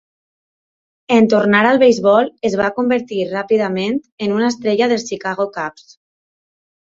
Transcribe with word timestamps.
En 1.17 1.27
tornar 1.33 1.59
al 1.71 1.77
beisbol, 1.83 2.31
es 2.49 2.55
va 2.61 2.69
convertir 2.79 3.27
ràpidament 3.35 3.99
en 4.29 4.33
una 4.37 4.49
estrella 4.53 4.87
dels 4.95 5.05
Chicago 5.11 5.45
Cubs. 5.59 5.93